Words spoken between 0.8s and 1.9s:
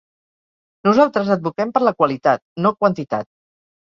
Nosaltres advoquem per